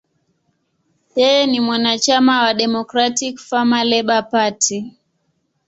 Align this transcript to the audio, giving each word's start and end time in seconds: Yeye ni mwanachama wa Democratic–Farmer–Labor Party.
Yeye 1.19 1.45
ni 1.47 1.59
mwanachama 1.59 2.41
wa 2.43 2.53
Democratic–Farmer–Labor 2.53 4.23
Party. 4.31 4.97